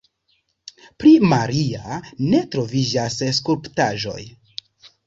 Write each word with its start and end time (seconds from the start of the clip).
Pri 1.03 1.11
Maria 1.33 1.99
ne 2.33 2.43
troviĝas 2.57 3.21
skulptaĵoj. 3.43 4.21